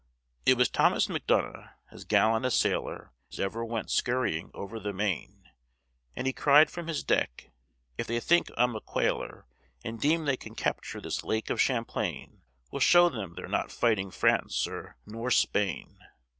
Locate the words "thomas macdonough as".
0.67-2.05